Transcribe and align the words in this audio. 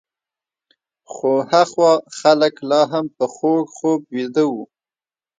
خو 1.11 1.31
هخوا 1.51 1.91
خلک 2.19 2.53
لا 2.69 2.81
هم 2.91 3.05
په 3.15 3.25
خوږ 3.33 3.63
خوب 3.77 3.99
ویده 4.15 4.43
وو. 4.51 4.63